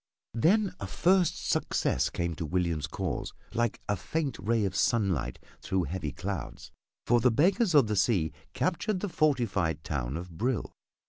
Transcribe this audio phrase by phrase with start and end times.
[0.33, 5.83] Then a first success came to William's cause like a faint ray of sunlight through
[5.83, 6.71] heavy clouds,
[7.05, 10.73] for the Beggars of the Sea captured the fortified town of Brill.